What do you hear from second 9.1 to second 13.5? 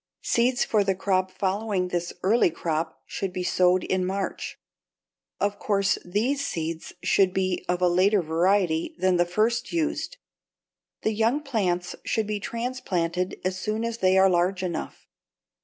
the first used. The young plants should be transplanted